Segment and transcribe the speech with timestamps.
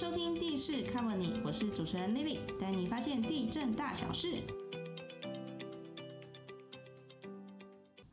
[0.00, 4.32] 收听地势 cover 你，我是主持人 Lily，带你发现地震大小事。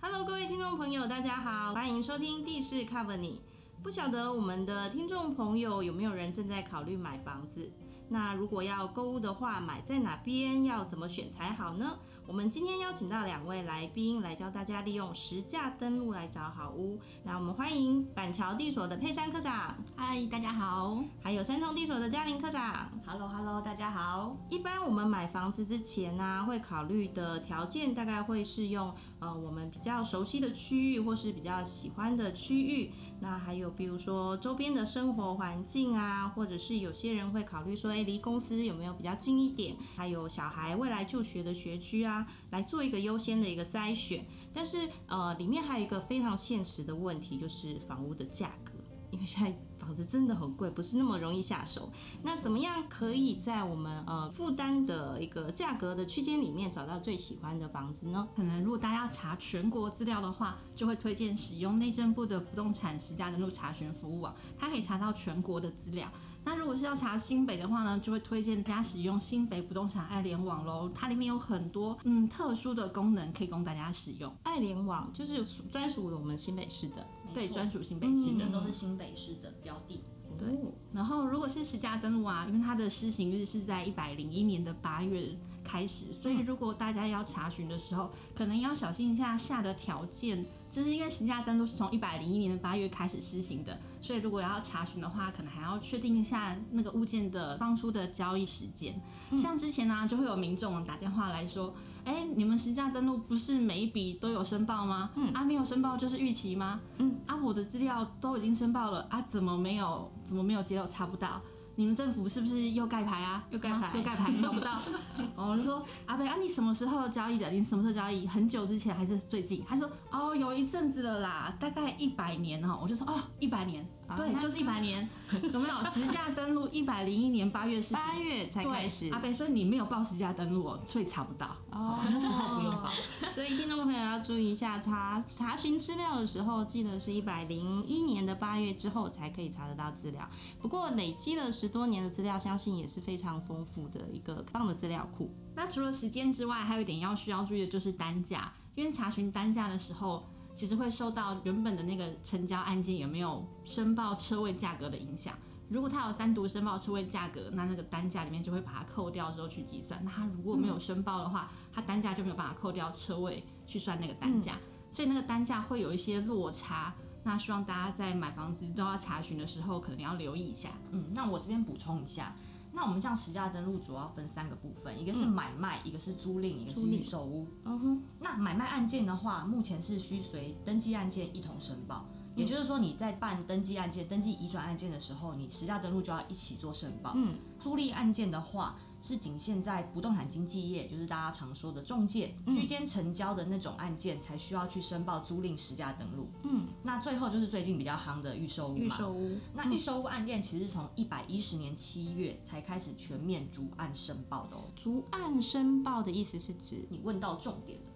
[0.02, 3.39] Hello，各位听众朋友，大家好，欢迎收听地势 cover 你。
[3.81, 7.71] 不晓得我们的听众朋友有没有人正在考虑买房子？
[8.10, 10.64] 那如果要购物的话，买在哪边？
[10.64, 11.98] 要怎么选才好呢？
[12.26, 17.00] 我们今天邀请到两位来宾来教大家利用实价登录来找好屋。
[17.23, 21.04] 那我们欢迎板桥地所的佩珊科长，嗨，大家好。
[21.22, 22.90] 还有三重地所的嘉玲科长。
[23.05, 24.38] Hello Hello，大家好。
[24.50, 32.92] 一般我们买房子之前呢、会考虑的条件大概会是用呃我们比较熟悉的区域，或是比较喜欢的区域。
[33.20, 39.76] 那还有比如说周边的生活环境啊，或者是有些人会考虑说，离公司有没有比较近一点？
[39.96, 44.26] 还有小孩未来就学的学区啊，来做一个优先的一个筛选。
[44.54, 48.73] 但是呃，里面还有一个非常现实的问题，就是房屋的价格。
[49.10, 51.90] 因为现在房子真的很贵，不是那么容易下手。
[52.22, 58.28] 那怎么样可以在我们呃负担的一个价格的区间里面找到最喜欢的房子呢？
[58.36, 66.11] 可能如果大家要查全国资料的话，就会推荐使用内政部的不动产实价登录查询服务网，它可以查到全国的资料。
[66.44, 74.33] 那如果是要查新北的话呢，就会推荐大家使用新北不动产爱联网喽，它里面有很多嗯特殊的功能可以供大家使用。
[74.44, 77.06] 爱联网就是专属于我们新北市的。
[77.38, 78.45] 对，专属新北市的。
[78.45, 80.02] 这都是新北市的标的。
[80.39, 80.47] 对，
[80.93, 85.35] 然后如果是十家登录啊，因为它的施行日是在一百零一年的八月
[85.68, 99.00] 开始，所以如果大家要查询的时候，可能要小心一下下的条件，就是因为实价登录是从一百零一年的八月开始施行的，所以如果要查询的话，可能还要确定一下那个物件的当初的交易时间。
[99.38, 101.73] 像之前呢、就会有民众打电话来说，
[102.06, 105.10] 哎，你们实价登录不是每一笔都有申报吗？
[105.16, 106.80] 嗯，啊，没有申报就是逾期吗？
[106.98, 110.10] 嗯，啊，我的资料都已经申报了，啊，怎么没有？
[110.23, 110.88] 怎么没有接到？
[110.88, 111.42] 查不到？
[111.80, 113.44] 你们政府是不是又盖牌啊？
[113.52, 114.72] 又盖牌啊又盖牌，找不到。
[115.38, 117.47] 哦，我就说阿北啊，你什么时候交易的？
[117.52, 118.27] 你什么时候交易？
[118.27, 119.64] 很久之前还是最近？
[119.70, 122.76] 他说哦，有一阵子了啦，大概一百年哈。
[122.82, 125.08] 我就说哦，一百年，对，就是一百年，
[125.54, 125.84] 有没有？
[125.90, 131.56] 实价登录一百零一年八月是八月才开始对阿北，所以你没有报实价登录哦，所以查不到。
[131.72, 132.90] 哦那时候不用报。
[133.30, 140.28] 所以听众朋友要注意一下，查查询资料的时候，记得是一百零一年的八月之后才可以查得到资料。
[140.60, 145.34] 不过累积了十多年的资料，相信也是非常丰富的一个棒的资料库。
[145.56, 155.36] 那除了时间之外，还有一点要需要注意的就是单价，因为查询单价的时候，其实会受到原本的那个成交案件有没有申报车位价格的影响。
[155.69, 160.04] 如果他有单独申报车位价格，那那个单价里面就会把它扣掉之后去计算。
[160.04, 164.57] 那他如果没有申报的话，他单价就没有办法扣掉车位去算那个单价，
[164.90, 166.92] 所以那个单价会有一些落差。
[167.24, 170.69] 那希望大家在买房子都要查询的时候，可能要留意一下。
[170.92, 172.34] 嗯，那我这边补充一下，
[172.77, 177.48] 那我们像实价登录主要分三个部分，一个是买卖，一个是租赁，一个是预售屋。
[177.65, 182.06] 嗯哼，那买卖案件的话，目前是需随登记案件一同申报。
[182.38, 187.13] 也就是说，你在办登记案件、登记移转案件的时候，你实价登录就要一起做申报。
[187.15, 196.27] 嗯，租赁案件的话，是仅限在不动产经纪业，就是大家常说的中介居间成交的那种案件，才需要去申报租赁实价登录。
[196.44, 198.77] 嗯，那最后就是最近比较夯的预售屋嘛。
[198.77, 199.38] 预售屋。
[199.56, 204.65] 那预售屋案件其实是从一百一十年七月才开始全面逐案申报的哦。
[204.75, 207.87] 逐案申报的意思是指，你问到重点了。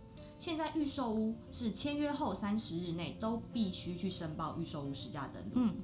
[0.42, 5.76] 现在预售屋是签约后三十日内都必须去申报预售屋实价登录，嗯，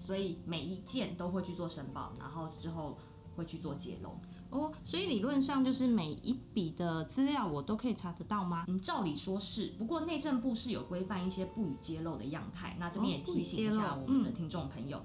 [0.00, 2.96] 所以每一件都会去做申报，然后之后
[3.36, 4.18] 会去做揭露。
[4.48, 8.64] 哦，所以理论上就是每一笔的资料我都可以查得到吗？
[8.66, 12.74] 嗯，照理说是，不过内政部是有规范一些不予揭露的样态。
[12.80, 15.02] 那这边也提醒一下我们的嗯听众朋友，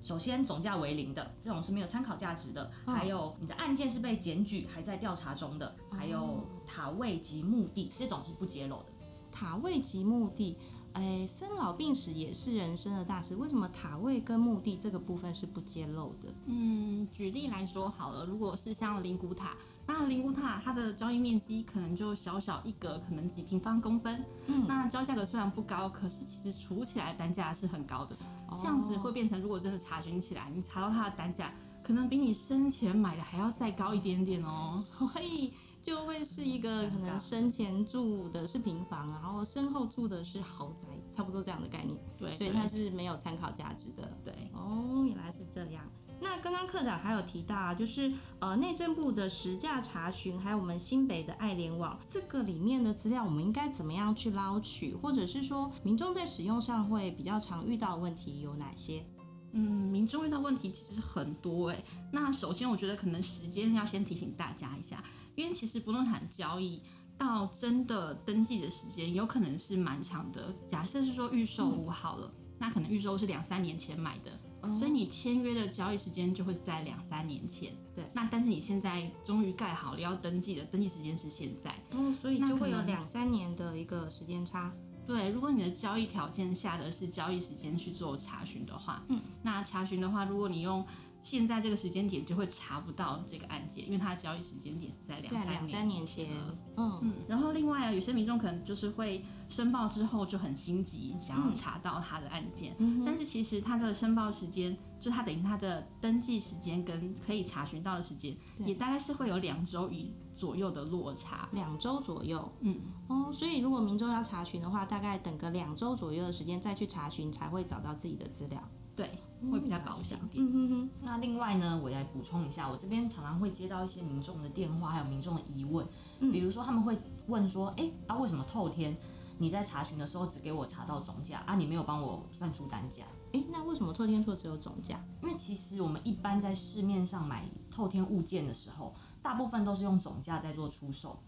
[0.00, 8.86] 首先总价为零的这种是没有参考价值的，嗯还有你的案件是被检举还在调查中的，还有塔位及墓地这种是不揭露的。
[9.30, 10.56] 塔位及墓地，
[10.94, 16.28] 哎，生老病死也是人生的大事，为什么塔位跟墓地这个部分是不揭露的？
[16.46, 19.56] 嗯，举例来说好了，如果是像灵骨塔，
[19.90, 24.22] 那灵骨塔它的交易面积可能就小小一格，可能几平方公分。
[24.46, 28.14] 嗯那交易价格虽然不高，可是其实除起来单价是很高的。
[28.60, 31.50] 这样子会变成，如果真的查询起来，你查到它的单价，
[31.82, 34.76] 可能比你生前买的还要再高一点点哦。
[34.76, 41.98] 所以就会是一个可能生前住的是平房，然后身后住的是豪宅，差不多这样的概念。
[42.18, 44.06] 对，所以它是没有参考价值的。
[44.22, 44.34] 对。
[44.52, 45.82] 哦，原来是这样。
[46.20, 59.04] 那刚刚科长还有提到啊，就是呃内政部的实价查询，还有我们新北的爱联网，这个里面的资料，我们应该怎么样去捞取，或者是说民众在使用上会比较常遇到的问题有哪些？
[59.52, 61.84] 嗯，民众遇到问题其实很多哎。
[62.12, 65.02] 那首先，我觉得可能时间要先提醒大家一下，
[65.36, 66.82] 因为其实不动产交易
[67.16, 70.54] 到真的登记的时间有可能是蛮长的。
[70.66, 77.72] 假设是说预售屋好了，那可能预售是两三年前买的，所以你签约的交易时间就会是在两三年前。
[77.94, 81.74] 对，那但是你现在终于盖好了要登记的，登记时间是现在。
[81.92, 84.72] 嗯，所以就会有两三年的一个时间差。
[85.06, 90.84] 对，如果你的交易条件下的是交易时间去做查询的话，嗯，那查询的话，如果你用
[91.22, 96.28] 现在这个时间点，就会查不到这个案件，因为它的交易时间点是在两两三年前。
[96.76, 97.00] 嗯。
[97.02, 97.12] 嗯。
[97.28, 110.14] 然后另外啊，有些民众可能就是会申报之后就很心急，想要查到他的案件，但是其实他的申报时间，就他等于他的登记时间跟可以查询到的时间，也大概是会有两周以。
[110.38, 112.80] 左右的落差，两周左右，嗯。
[113.08, 118.62] 哦，所以如果民众要查询的话，大概等个两周左右的时间再去查询，才会找到自己的资料，
[118.94, 119.10] 对，
[119.50, 120.44] 会比较保险点。
[120.44, 120.90] 嗯哼哼。
[121.02, 125.86] 那另外呢，我来补充一下，我这边常常会接到一些民众的电话，还有民众的疑问，
[126.18, 128.96] 比如说他们会问说，哎，啊为什么透天
[129.38, 133.04] 你在查询的时候只给我查到总价啊，你没有帮我算出单价？
[133.34, 135.04] 哎，那为什么透天说只有总价？
[135.22, 138.94] 因为其实我们一般在市面上买透天物件的时候。
[139.20, 141.18] 大部分都是用总价在做出售，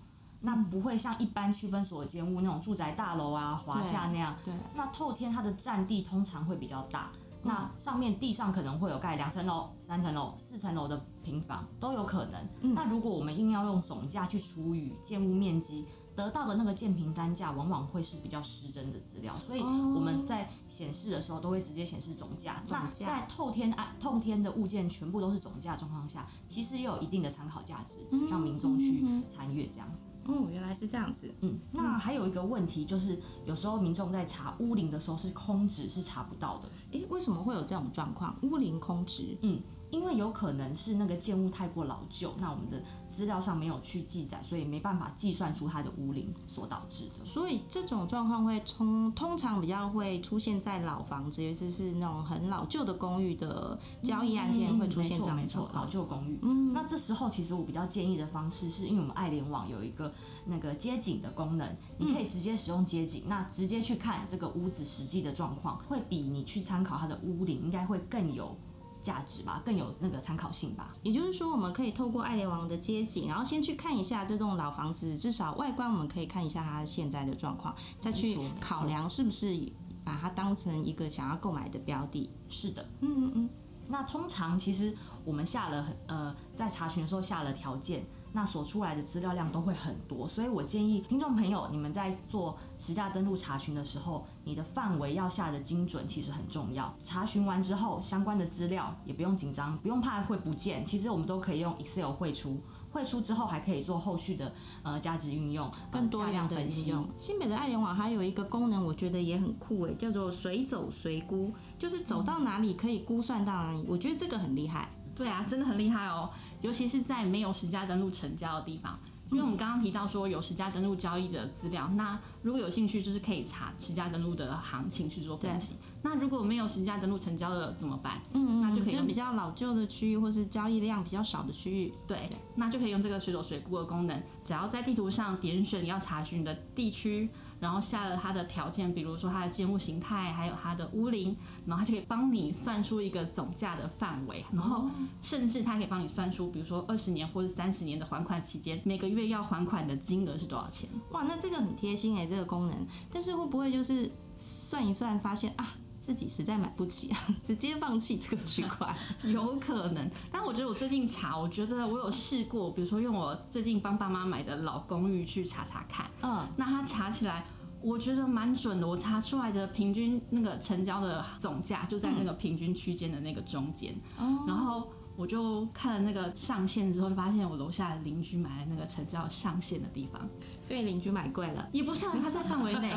[0.40, 4.34] 那不会像一般区分所有间屋那种住宅大楼啊、华夏那样。
[4.42, 4.54] 对。
[4.74, 7.10] 那透天它的占地通常会比较大，
[7.42, 12.74] 那上面地上可能会有盖两层楼、三层楼、四层楼的平房都有可能。
[12.74, 22.62] 那如果我们硬要用总价去除以建屋面积，得到的那个建平单价往往会是比较失真的资料，所以我们在显示的时候都会直接显示总价。
[22.68, 30.02] 那在透天安透天的物件全部都是总价状况下，其实也有一定的参考价值，让民众去参阅这样子。
[30.26, 31.32] 哦，原来是这样子。
[31.40, 36.68] 嗯，那还有一个问题就是，有时候民众在查屋龄的时候是空值是查不到的。
[36.92, 38.36] 诶，为什么会有这种状况？
[38.42, 39.36] 屋龄空值？
[39.42, 39.60] 嗯。
[39.90, 47.26] 因为有可能是那个建物太过老旧，那我们的资料上没有去记载，所以没办法计算出它的屋龄所导致的。
[47.26, 56.38] 所以这种状况会通通常比较会出现在老房子，尤其是那种很老旧的公寓的交易案件会出现这样没错，老旧公寓。
[56.42, 60.12] 嗯，那这时候其实我比较建议的方式，是因为我们爱联网有一个
[60.46, 68.56] 那个街景的功能，你可以直接使用街景，那直接去看这个屋子实际的状况，会比你去参考它的屋龄应该会更有。
[69.00, 70.94] 价值吧，更有那个参考性吧。
[71.02, 79.72] 也就是说，我们可以透过爱联王的街景，然后先去看一下这栋老房子，至少外观我们可以看一下它现在的状况，再去考量是不是
[80.04, 82.30] 把它当成一个想要购买的标的。
[82.48, 83.50] 是的，嗯嗯嗯。
[83.88, 84.94] 那通常其实
[85.24, 88.06] 我们下了很呃，在查询的时候下了条件。
[88.32, 96.94] 那所出来的资料量都会很多，所以我建议听众朋友，你们在做实价登录查询的时候，你的范围要下的精准，其实很重要。
[96.98, 102.60] 查询完之后，相关的资料也不用紧张，不用怕会不见，其实我们都可以用 Excel 汇出，
[102.92, 104.52] 汇出之后还可以做后续的
[104.82, 106.94] 呃价值运用，更多样分析。
[107.16, 114.88] 新北的爱联网还有一个功能，我觉得也很酷诶，叫做随走随估，就是走到哪里可以估算到哪里，我觉得这个很厉害。
[115.20, 116.30] 对啊，真的很厉害哦。
[116.62, 118.98] 尤其是在没有实价登录成交的地方，
[119.30, 125.74] 因为我们刚刚提到说有实价登录交易的资料，那如果有兴趣，就是可以查实价登录的行情去做分析。
[126.00, 128.22] 那如果没有实价登录成交的怎么办？
[128.32, 131.92] 嗯嗯，那就可以用比较老旧的区域，或是交易量比较少的区域。
[132.06, 137.28] 对，那就可以用这个水走水估的功能，只要在地图上点选要查询的地区。
[137.60, 141.36] 然后下了它的条件，比如说它的建物形态，还有它的屋龄，
[141.66, 144.88] 然后它就可以帮你算出一个总价的范围，然后
[145.20, 150.88] 甚至它可以帮你算出，比如说二十年或者三十年的还款期间，每个月要还款的金额是多少钱？
[151.12, 152.86] 哇，那这个很贴心哎，这个功能。
[153.12, 158.92] 但是会不会就是算一算，发现啊自己实在买不起啊， 直接放弃这个区块？
[159.30, 160.10] 有可能。
[160.32, 167.44] 但我觉得我最近查，我觉得我有试过，比如说用我最近帮爸妈买的老公寓去查查看，嗯，那他查起来。
[167.82, 173.98] 我觉得蛮准的，我查出来的平均那个成交的总价就在那个平均区间的那个中间，
[174.46, 174.86] 然后
[175.20, 180.26] 我就看了那个上线之后，就发现我楼下的邻居买的那个成交上线的地方，
[180.62, 182.90] 所以邻居买贵了，也不算，它在范围内。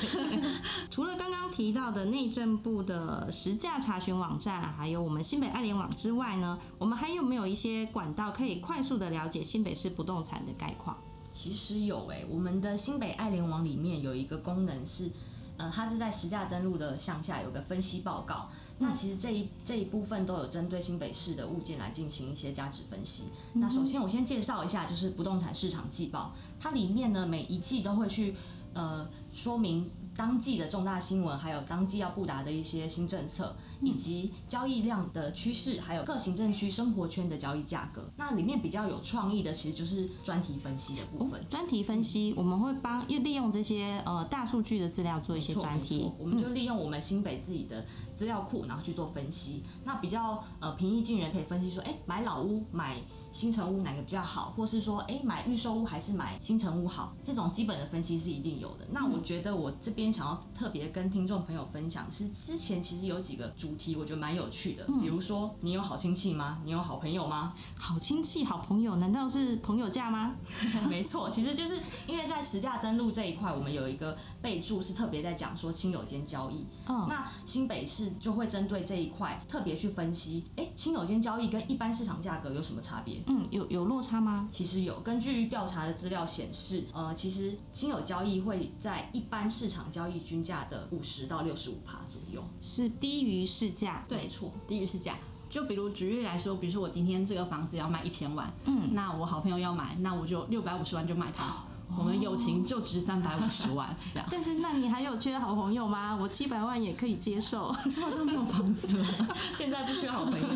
[0.90, 10.94] 除了刚刚提到的内政部的实价查询网站，还有我们新北爱联网之外呢，我们还有没有一些管道可以快速的了解新北市不动产的概况？
[11.30, 15.10] 其实有诶，我们的新北爱联网里面有一个功能是，
[15.60, 18.48] 呃，它是在实价登录的项下有个分析报告。
[18.78, 23.24] 那其实这一这一部分都有针对新北市的物件来进行一些价值分析。
[23.52, 28.34] 那首先我先介绍一下，就是不动产市场季报，它里面呢每一季都会去
[28.72, 29.90] 呃说明。
[30.20, 38.06] 当季的重大新闻，还有当季要布达的一些新政策，以及交易量的趋势，还有各行政区生活圈的交易价格。
[38.18, 41.42] 那里面比较有创意的，其实就是专题分析的部分。
[41.48, 46.12] 专题分析，我们会帮利用这些呃大数据的资料做一些专题。
[46.18, 49.62] 我们就利用我们新北自己的资料库，然后去做分析。
[49.84, 52.98] 那比较呃平易近人，可以分析说，哎，买老屋买。
[53.32, 57.14] 新城屋哪个比较好，或是说，哎，买预售屋还是买新城屋好？
[57.22, 58.86] 这种基本的分析是一定有的。
[58.90, 64.84] 那我觉得我这边想要特别跟听众朋友分享，是之前其实有几个主题，我觉得蛮有趣的。
[65.00, 66.60] 比如说，你有好亲戚吗？
[66.64, 67.54] 你有好朋友吗？
[67.76, 70.34] 好亲戚、好朋友，难道是朋友价吗？
[70.90, 76.66] 没错，其实就是因为在实价登录这一块，我们有一个备注是特别在讲说亲友间交易。
[76.86, 83.19] 嗯，那新北市就会针对这一块特别去分析，哎，亲友间交易跟一般市场价格有什么差别？
[83.26, 84.48] 嗯，有有落差吗？
[84.50, 94.04] 其实有，根据调查的资料显示，呃，其实亲友交易会在一般市场交易均价的五十到六十五趴左右，是低于市价。
[94.08, 95.16] 对，没错，低于市价。
[95.48, 101.56] 就比如举例来说，比如说我今天这个房子要卖一千万，嗯，那我好朋友要买，那我就六百五十万就卖他。
[101.98, 106.16] 我们友情就值三百五十万这样， 但是那你还有缺好朋友吗？
[106.16, 109.06] 我七百万也可以接受， 可是好像没有房子了，
[109.52, 110.46] 现在不缺好朋友。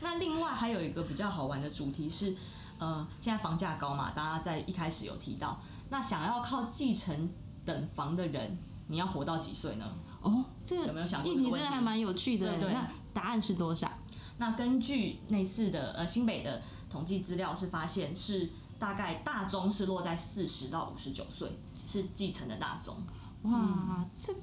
[0.00, 2.34] 那另外还有一个比较好玩的主题是，
[2.78, 7.30] 呃，现在房价高嘛，大家在一开始有提到，那想要靠继承
[7.64, 9.84] 等房的人，你要活到几岁呢？
[10.22, 11.32] 哦，这个有没有想过？
[11.32, 12.58] 议题真的还蛮有趣的。
[12.58, 13.90] 对，那答案是多少？
[14.38, 18.50] 那根据类似的呃新北的统计资料是发现是。
[18.78, 22.96] 大概大宗是落在四十到五十九岁，是继承的大宗。
[23.42, 24.34] 哇，这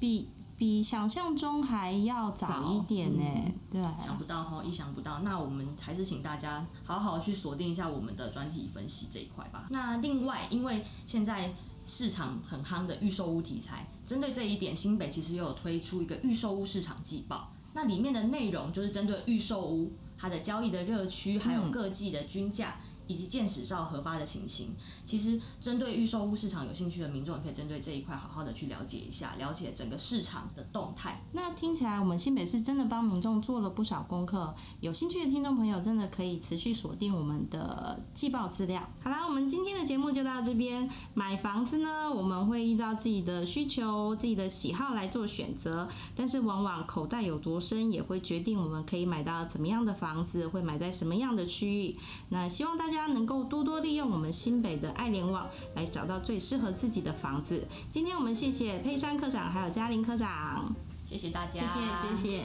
[0.00, 3.22] 比比想象中还要早一点呢。
[3.70, 5.18] 对，想不到哈，意想不到。
[5.20, 9.66] 那我们还是请大家好好去锁定一下我们的专题分析这一块吧。
[9.70, 11.52] 那另外，因为现在
[11.84, 17.52] 市场很夯的预售屋题材，针对这一点，新北其实也有推出一个预售屋市场季报。
[17.74, 22.80] 那里面的内容就是针对预售屋它的交易的热区，还有各季的均价。
[23.06, 31.22] 以及建史照核发的情形，其实针对预售屋市场有兴趣的民众，也可以针对这一块好好的去了解一下，了解整个市场的动态。
[31.32, 38.88] 那听起来我们新北市真的帮民众做了不少功课，有兴趣的听众朋友真的可以持续锁定我们的季报资料。
[39.00, 40.90] 好啦，我们今天的节目就到这边。
[41.14, 51.96] 买房子呢，我们会依照自己的需求、自己的喜好来做选择，但是往往口袋有多深，也会决定我们可以买到怎么样的房子，会买在什么样的区域。
[52.30, 52.95] 那希望大家。
[52.96, 57.68] 大家能够多多利用我们新北的爱联网，来找到最适合自己的房子。
[57.90, 60.74] 今天我们谢谢佩珊科长，还有嘉玲科长，
[61.04, 62.42] 谢谢大家，谢谢谢谢。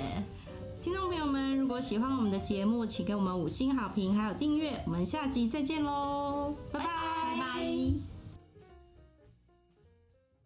[0.82, 4.74] 听众朋友们，如果喜欢我们的节目，请给我们五星好评，还有订阅。
[4.86, 6.54] 我们下集再见喽。